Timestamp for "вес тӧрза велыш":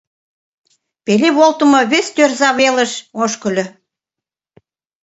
1.91-2.93